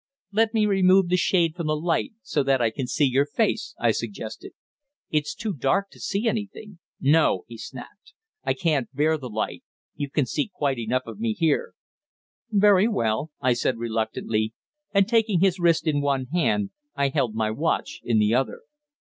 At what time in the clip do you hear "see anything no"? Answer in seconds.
5.99-7.43